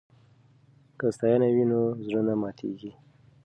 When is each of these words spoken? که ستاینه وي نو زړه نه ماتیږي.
که 0.97 1.05
ستاینه 1.15 1.47
وي 1.55 1.63
نو 1.71 1.79
زړه 2.07 2.21
نه 2.27 2.33
ماتیږي. 2.41 2.91